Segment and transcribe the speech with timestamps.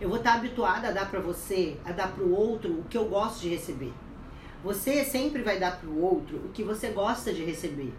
[0.00, 2.96] Eu vou estar habituada a dar para você, a dar para o outro o que
[2.96, 3.92] eu gosto de receber.
[4.62, 7.92] Você sempre vai dar para o outro o que você gosta de receber.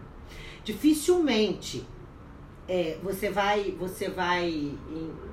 [0.64, 1.86] Dificilmente
[2.68, 4.74] é, você vai você vai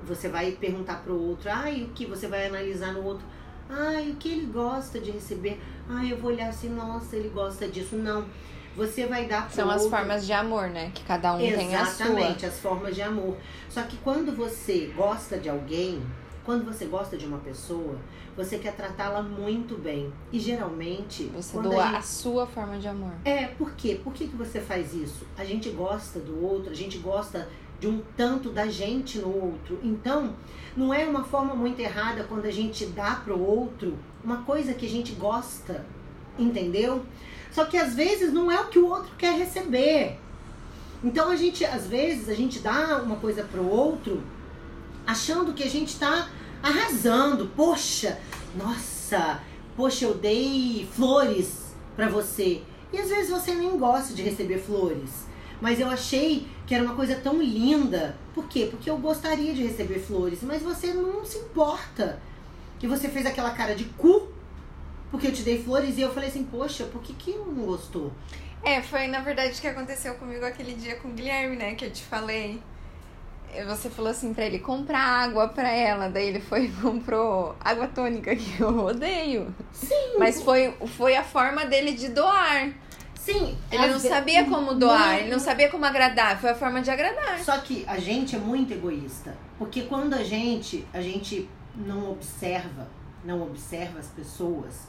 [0.06, 3.24] você vai perguntar para o outro, ai, o que você vai analisar no outro?
[3.70, 5.60] Ai, o que ele gosta de receber?
[5.88, 7.96] Ai, eu vou olhar assim, nossa, ele gosta disso.
[7.96, 8.26] Não.
[8.74, 9.96] Você vai dar pro São as outro...
[9.96, 10.90] formas de amor, né?
[10.94, 12.06] Que cada um tem a sua.
[12.06, 13.36] Exatamente, as formas de amor.
[13.68, 16.02] Só que quando você gosta de alguém,
[16.48, 17.98] quando você gosta de uma pessoa,
[18.34, 20.10] você quer tratá-la muito bem.
[20.32, 21.24] E geralmente.
[21.24, 22.06] Você doa a, a, gente...
[22.06, 23.12] sua forma de amor.
[23.22, 24.00] É, por quê?
[24.02, 25.26] Por que, que você faz isso?
[25.36, 29.78] A gente gosta do outro, a gente gosta de um tanto da gente no outro.
[29.82, 30.34] Então,
[30.74, 34.86] não é uma forma muito errada quando a gente dá pro outro uma coisa que
[34.86, 35.84] a gente gosta,
[36.38, 37.04] entendeu?
[37.52, 40.18] Só que às vezes não é o que o outro quer receber.
[41.04, 44.22] Então a gente, às vezes, a gente dá uma coisa pro outro
[45.06, 46.28] achando que a gente tá
[46.62, 47.46] arrasando.
[47.54, 48.18] Poxa,
[48.54, 49.40] nossa,
[49.76, 52.62] poxa, eu dei flores para você.
[52.92, 55.26] E às vezes você nem gosta de receber flores.
[55.60, 58.16] Mas eu achei que era uma coisa tão linda.
[58.34, 58.68] Por quê?
[58.70, 62.20] Porque eu gostaria de receber flores, mas você não se importa.
[62.78, 64.28] Que você fez aquela cara de cu
[65.10, 68.12] porque eu te dei flores e eu falei assim, poxa, por que, que não gostou?
[68.62, 71.74] É, foi na verdade o que aconteceu comigo aquele dia com o Guilherme, né?
[71.74, 72.60] Que eu te falei.
[73.66, 77.88] Você falou assim pra ele comprar água pra ela, daí ele foi e comprou água
[77.88, 79.54] tônica, que eu odeio.
[79.72, 80.16] Sim.
[80.18, 82.72] Mas foi, foi a forma dele de doar.
[83.14, 83.56] Sim.
[83.70, 87.38] Ele não sabia como doar, ele não sabia como agradar, foi a forma de agradar.
[87.40, 89.36] Só que a gente é muito egoísta.
[89.58, 92.88] Porque quando a gente, a gente não observa,
[93.24, 94.88] não observa as pessoas,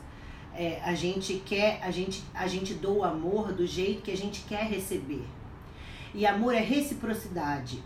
[0.54, 4.42] é, a gente quer, a gente, a gente doa amor do jeito que a gente
[4.42, 5.26] quer receber.
[6.14, 7.84] E amor é reciprocidade.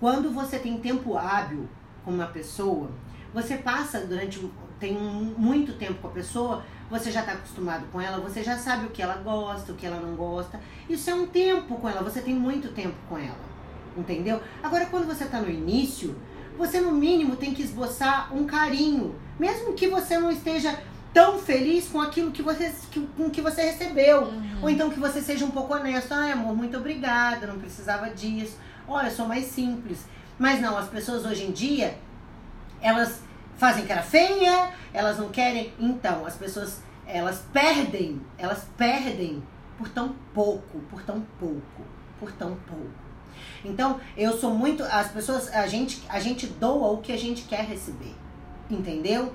[0.00, 1.68] Quando você tem tempo hábil
[2.04, 2.90] com uma pessoa,
[3.32, 4.38] você passa durante
[4.78, 8.86] tem muito tempo com a pessoa, você já está acostumado com ela, você já sabe
[8.86, 10.60] o que ela gosta, o que ela não gosta.
[10.88, 13.54] Isso é um tempo com ela, você tem muito tempo com ela.
[13.96, 14.40] Entendeu?
[14.62, 16.16] Agora quando você está no início,
[16.58, 20.78] você no mínimo tem que esboçar um carinho, mesmo que você não esteja
[21.12, 24.24] tão feliz com aquilo que você, que, com que você recebeu.
[24.24, 24.58] Uhum.
[24.62, 26.12] Ou então que você seja um pouco honesto.
[26.12, 28.58] Ai, amor, muito obrigada, não precisava disso.
[28.86, 30.06] Olha, eu sou mais simples.
[30.38, 31.96] Mas não, as pessoas hoje em dia,
[32.80, 33.22] elas
[33.56, 35.72] fazem cara feia, elas não querem.
[35.78, 39.42] Então, as pessoas, elas perdem, elas perdem
[39.78, 41.82] por tão pouco, por tão pouco,
[42.18, 43.04] por tão pouco.
[43.64, 44.82] Então, eu sou muito.
[44.84, 48.14] As pessoas, a gente, a gente doa o que a gente quer receber.
[48.70, 49.32] Entendeu?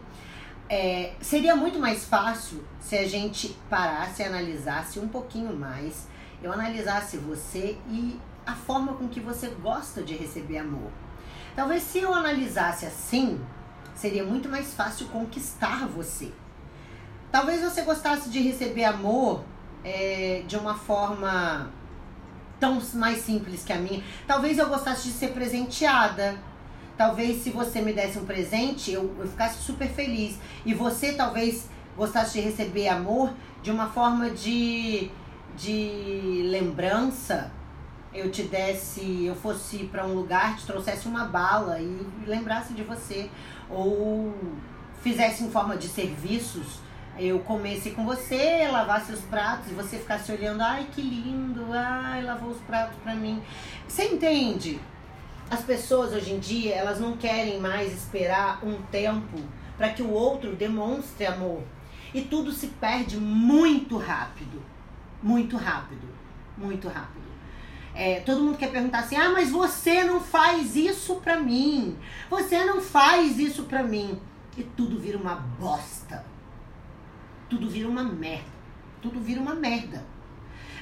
[0.67, 6.07] É, seria muito mais fácil se a gente parasse e analisasse um pouquinho mais.
[6.41, 10.91] Eu analisasse você e a forma com que você gosta de receber amor.
[11.55, 13.39] Talvez se eu analisasse assim,
[13.95, 16.31] seria muito mais fácil conquistar você.
[17.31, 19.43] Talvez você gostasse de receber amor
[19.83, 21.71] é, de uma forma
[22.59, 24.03] tão mais simples que a minha.
[24.27, 26.37] Talvez eu gostasse de ser presenteada
[26.99, 30.37] talvez se você me desse um presente, eu, eu ficasse super feliz.
[30.65, 33.31] E você talvez gostasse de receber amor
[33.63, 35.09] de uma forma de,
[35.55, 37.53] de lembrança.
[38.13, 42.83] Eu te desse, eu fosse para um lugar, te trouxesse uma bala e lembrasse de
[42.83, 43.29] você.
[43.69, 44.33] Ou
[45.01, 46.79] fizesse em forma de serviços
[47.19, 52.23] eu comesse com você, lavasse os pratos e você ficasse olhando, ai que lindo, ai
[52.23, 53.43] lavou os pratos para mim.
[53.85, 54.79] Você entende?
[55.51, 59.37] As pessoas hoje em dia, elas não querem mais esperar um tempo
[59.77, 61.61] para que o outro demonstre amor.
[62.13, 64.61] E tudo se perde muito rápido.
[65.21, 66.07] Muito rápido.
[66.57, 67.27] Muito rápido.
[67.93, 71.97] É, todo mundo quer perguntar assim: ah, mas você não faz isso pra mim.
[72.29, 74.19] Você não faz isso pra mim.
[74.57, 76.25] E tudo vira uma bosta.
[77.49, 78.59] Tudo vira uma merda.
[79.01, 80.03] Tudo vira uma merda.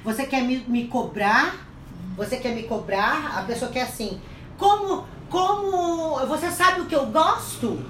[0.04, 1.68] Você quer me, me cobrar?
[2.16, 3.38] Você quer me cobrar?
[3.38, 4.22] A pessoa quer assim:
[4.58, 7.84] como, como você sabe o que eu gosto?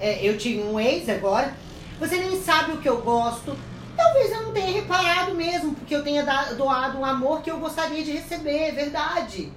[0.00, 1.54] É, eu tive um ex agora.
[1.98, 3.56] Você nem sabe o que eu gosto.
[4.06, 6.22] Talvez eu não tenha reparado mesmo, porque eu tenha
[6.54, 9.52] doado um amor que eu gostaria de receber, é verdade.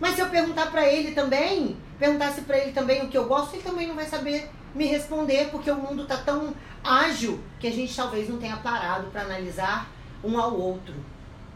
[0.00, 3.54] Mas se eu perguntar para ele também, perguntasse para ele também o que eu gosto,
[3.54, 6.52] ele também não vai saber me responder, porque o mundo tá tão
[6.82, 9.88] ágil que a gente talvez não tenha parado para analisar
[10.24, 10.94] um ao outro.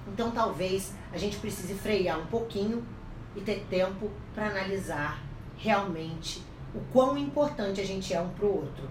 [0.06, 2.86] Então talvez a gente precise frear um pouquinho
[3.34, 5.20] e ter tempo para analisar
[5.56, 8.88] realmente o quão importante a gente é um pro outro.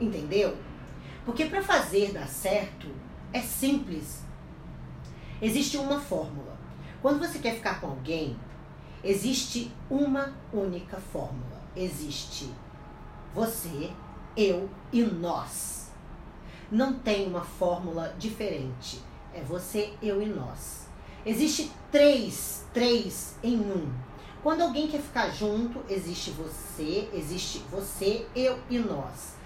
[0.00, 0.56] Entendeu?
[1.28, 2.88] Porque para fazer dar certo
[3.34, 4.22] é simples.
[5.42, 6.56] Existe uma fórmula.
[7.02, 8.34] Quando você quer ficar com alguém,
[9.04, 11.60] existe uma única fórmula.
[11.76, 12.50] Existe
[13.34, 13.90] você,
[14.34, 15.90] eu e nós.
[16.70, 18.98] Não tem uma fórmula diferente.
[19.34, 20.88] É você, eu e nós.
[21.26, 23.92] Existe três, três em um.
[24.42, 29.36] Quando alguém quer ficar junto, existe você, existe você, eu e nós.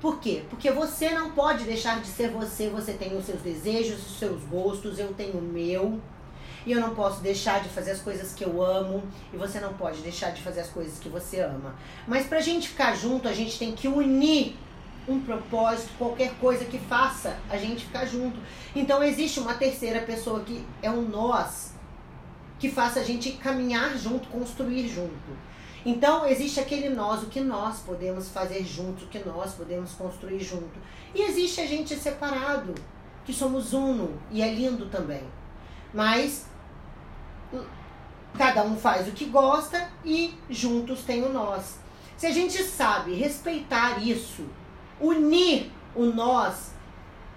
[0.00, 0.42] Por quê?
[0.48, 2.68] Porque você não pode deixar de ser você.
[2.70, 6.00] Você tem os seus desejos, os seus gostos, eu tenho o meu.
[6.66, 9.02] E eu não posso deixar de fazer as coisas que eu amo.
[9.32, 11.74] E você não pode deixar de fazer as coisas que você ama.
[12.06, 14.56] Mas pra gente ficar junto, a gente tem que unir
[15.08, 18.38] um propósito, qualquer coisa que faça a gente ficar junto.
[18.74, 21.74] Então existe uma terceira pessoa que é um nós,
[22.58, 25.50] que faça a gente caminhar junto, construir junto.
[25.84, 30.40] Então, existe aquele nós, o que nós podemos fazer juntos, o que nós podemos construir
[30.40, 30.78] junto.
[31.14, 32.74] E existe a gente separado,
[33.24, 35.24] que somos uno, e é lindo também.
[35.92, 36.46] Mas
[38.36, 41.78] cada um faz o que gosta e juntos tem o nós.
[42.16, 44.46] Se a gente sabe respeitar isso,
[45.00, 46.72] unir o nós,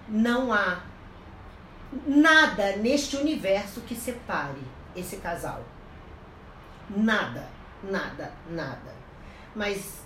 [0.06, 0.82] não há
[2.06, 4.60] nada neste universo que separe
[4.94, 5.64] esse casal.
[6.90, 7.48] Nada
[7.90, 8.94] nada, nada.
[9.54, 10.00] Mas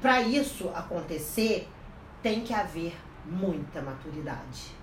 [0.00, 1.68] para isso acontecer,
[2.22, 4.74] tem que haver muita maturidade.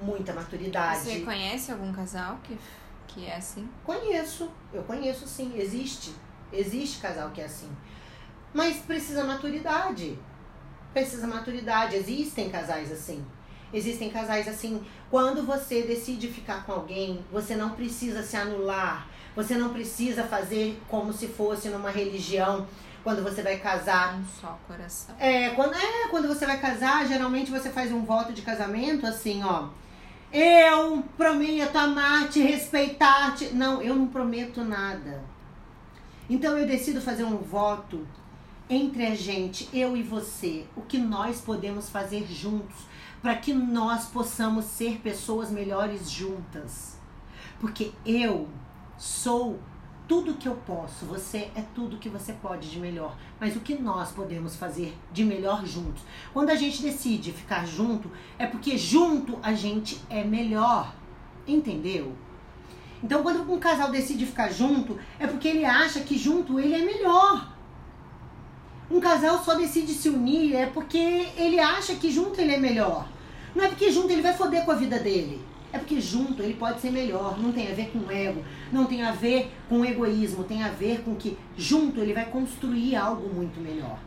[0.00, 1.00] Muita maturidade.
[1.00, 2.58] Você conhece algum casal que,
[3.06, 3.68] que é assim?
[3.84, 6.14] Conheço, eu conheço sim, existe.
[6.52, 7.70] Existe casal que é assim.
[8.52, 10.18] Mas precisa maturidade.
[10.92, 11.96] Precisa maturidade.
[11.96, 13.24] Existem casais assim.
[13.72, 14.82] Existem casais assim.
[15.10, 20.80] Quando você decide ficar com alguém, você não precisa se anular você não precisa fazer
[20.88, 22.66] como se fosse numa religião
[23.02, 24.14] quando você vai casar.
[24.14, 25.14] Um só coração.
[25.18, 29.42] É, quando, é, quando você vai casar, geralmente você faz um voto de casamento assim,
[29.42, 29.68] ó.
[30.32, 33.54] Eu prometo amar-te, respeitar-te.
[33.54, 35.22] Não, eu não prometo nada.
[36.28, 38.06] Então eu decido fazer um voto
[38.68, 42.76] entre a gente, eu e você, o que nós podemos fazer juntos
[43.20, 46.98] para que nós possamos ser pessoas melhores juntas.
[47.60, 48.48] Porque eu
[48.98, 49.60] sou
[50.08, 53.16] tudo que eu posso, você é tudo que você pode de melhor.
[53.40, 56.02] Mas o que nós podemos fazer de melhor juntos?
[56.32, 60.94] Quando a gente decide ficar junto, é porque junto a gente é melhor.
[61.46, 62.14] Entendeu?
[63.02, 66.84] Então, quando um casal decide ficar junto, é porque ele acha que junto ele é
[66.84, 67.51] melhor.
[68.92, 73.08] Um casal só decide se unir é porque ele acha que junto ele é melhor.
[73.54, 75.40] Não é porque junto ele vai foder com a vida dele.
[75.72, 79.02] É porque junto ele pode ser melhor, não tem a ver com ego, não tem
[79.02, 83.58] a ver com egoísmo, tem a ver com que junto ele vai construir algo muito
[83.58, 83.98] melhor.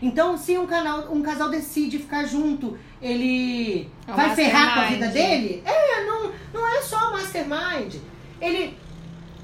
[0.00, 4.84] Então, se um, canal, um casal decide ficar junto, ele é vai ferrar com a
[4.86, 5.62] vida dele?
[5.66, 7.96] É, não, não é só mastermind.
[8.40, 8.74] Ele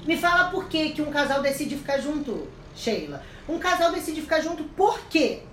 [0.07, 3.23] me fala por que, que um casal decide ficar junto, Sheila.
[3.47, 5.43] Um casal decide ficar junto por quê?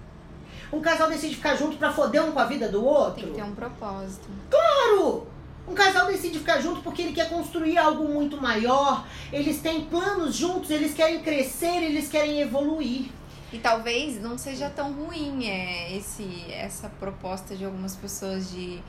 [0.73, 3.23] Um casal decide ficar junto para foder um com a vida do outro?
[3.23, 4.29] Tem que ter um propósito.
[4.51, 5.27] Claro!
[5.67, 10.35] Um casal decide ficar junto porque ele quer construir algo muito maior, eles têm planos
[10.35, 13.11] juntos, eles querem crescer, eles querem evoluir.
[13.53, 18.83] E talvez não seja tão ruim é, esse, essa proposta de algumas pessoas de.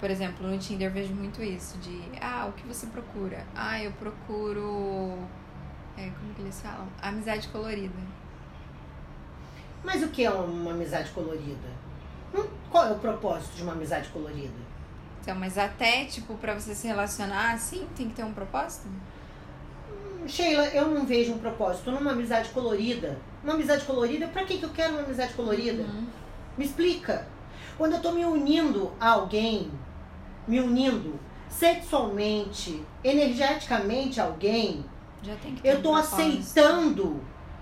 [0.00, 3.44] Por exemplo, no Tinder eu vejo muito isso, de ah, o que você procura?
[3.54, 5.18] Ah, eu procuro.
[5.98, 6.86] É, como que eles falam?
[7.02, 7.98] Amizade colorida.
[9.82, 11.68] Mas o que é uma amizade colorida?
[12.32, 14.68] Hum, qual é o propósito de uma amizade colorida?
[15.20, 18.86] Então, mas até, tipo, para você se relacionar assim, tem que ter um propósito?
[20.26, 23.18] Sheila, eu não vejo um propósito numa amizade colorida.
[23.42, 25.82] Uma amizade colorida, pra que, que eu quero uma amizade colorida?
[25.82, 26.06] Uhum.
[26.56, 27.26] Me explica.
[27.76, 29.70] Quando eu tô me unindo a alguém,
[30.46, 34.84] me unindo sexualmente, energeticamente a alguém,
[35.64, 37.20] eu tô um aceitando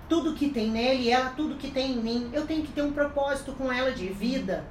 [0.09, 2.31] tudo que tem nele e ela tudo que tem em mim.
[2.33, 4.65] Eu tenho que ter um propósito com ela de vida.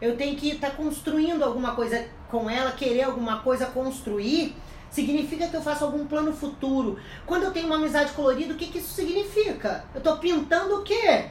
[0.00, 4.54] Eu tenho que estar tá construindo alguma coisa com ela, querer alguma coisa construir,
[4.90, 6.98] significa que eu faço algum plano futuro.
[7.24, 9.84] Quando eu tenho uma amizade colorida, o que, que isso significa?
[9.94, 11.30] Eu estou pintando o quê?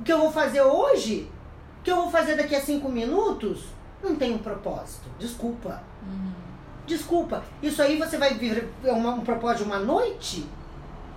[0.00, 1.30] O que eu vou fazer hoje?
[1.80, 3.64] O que eu vou fazer daqui a cinco minutos?
[4.02, 5.08] Não tem um propósito.
[5.18, 5.82] Desculpa.
[6.02, 6.43] Uhum.
[6.86, 7.42] Desculpa.
[7.62, 10.46] Isso aí você vai vir uma, um propósito de uma noite?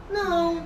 [0.09, 0.63] Não.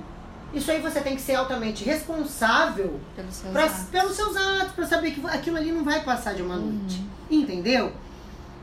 [0.54, 4.72] Isso aí você tem que ser altamente responsável pelos seus pra, atos, pelos seus atos
[4.72, 6.72] para saber que aquilo ali não vai passar de uma uhum.
[6.72, 7.02] noite.
[7.30, 7.92] Entendeu?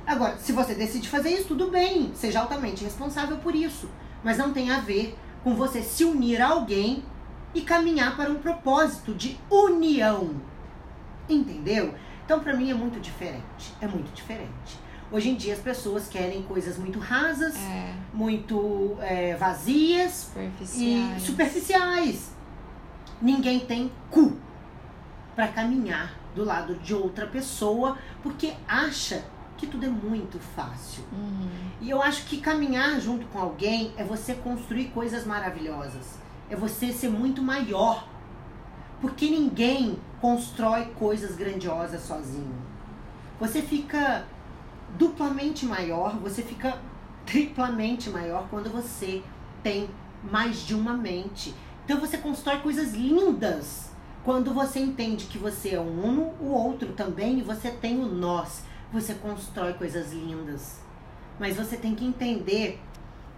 [0.05, 3.89] Agora, se você decide fazer isso, tudo bem, seja altamente responsável por isso.
[4.23, 7.03] Mas não tem a ver com você se unir a alguém
[7.53, 10.35] e caminhar para um propósito de união.
[11.27, 11.93] Entendeu?
[12.25, 13.73] Então, para mim é muito diferente.
[13.81, 14.79] É muito diferente.
[15.11, 17.93] Hoje em dia as pessoas querem coisas muito rasas, é.
[18.13, 21.17] muito é, vazias superficiais.
[21.17, 22.31] e superficiais.
[23.21, 24.37] Ninguém tem cu.
[25.35, 29.23] para caminhar do lado de outra pessoa, porque acha
[29.57, 31.03] que tudo é muito fácil.
[31.11, 31.49] Uhum.
[31.81, 36.17] E eu acho que caminhar junto com alguém é você construir coisas maravilhosas.
[36.49, 38.07] É você ser muito maior.
[39.01, 42.55] Porque ninguém constrói coisas grandiosas sozinho.
[43.39, 44.25] Você fica
[44.97, 46.77] duplamente maior, você fica
[47.25, 49.21] triplamente maior quando você
[49.61, 49.89] tem
[50.23, 51.53] mais de uma mente.
[51.85, 53.91] Então você constrói coisas lindas
[54.23, 58.63] quando você entende que você é um, o outro também, e você tem o nós
[58.91, 60.79] você constrói coisas lindas.
[61.39, 62.79] Mas você tem que entender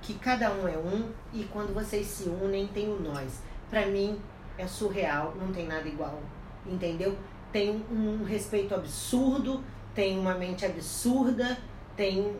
[0.01, 3.41] que cada um é um e quando vocês se unem tem o nós.
[3.69, 4.19] Para mim
[4.57, 6.19] é surreal, não tem nada igual,
[6.65, 7.17] entendeu?
[7.51, 9.63] Tem um respeito absurdo,
[9.93, 11.57] tem uma mente absurda,
[11.95, 12.33] tem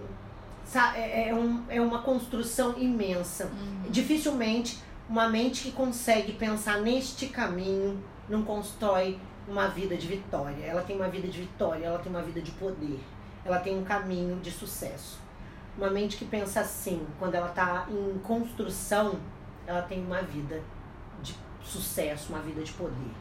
[0.96, 3.46] é, é, um, é uma construção imensa.
[3.46, 3.90] Uhum.
[3.90, 4.80] Dificilmente
[5.10, 10.64] uma mente que consegue pensar neste caminho não constrói uma vida de vitória.
[10.64, 12.98] Ela tem uma vida de vitória, ela tem uma vida de poder.
[13.44, 15.20] Ela tem um caminho de sucesso.
[15.78, 19.20] Uma mente que pensa assim, quando ela está em construção,
[19.68, 20.62] ela tem uma vida
[21.22, 23.12] de sucesso, uma vida de poder.